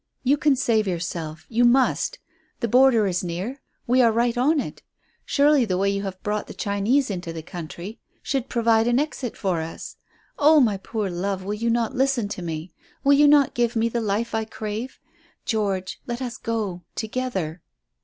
[0.23, 2.17] You can save yourself; you must.
[2.59, 3.61] The border is near.
[3.85, 4.81] We are right on it.
[5.25, 9.37] Surely the way you have brought the Chinese into the country should provide an exit
[9.37, 9.97] for us.
[10.39, 12.73] Oh, my poor love, will you not listen to me?
[13.03, 14.97] Will you not give me the life I crave?
[15.45, 17.61] George, let us go together."